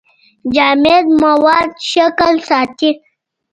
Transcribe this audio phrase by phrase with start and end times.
[0.53, 2.89] جامد مواد شکل ساتي.